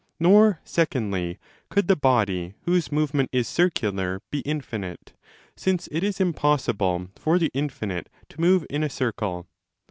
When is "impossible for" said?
6.19-7.37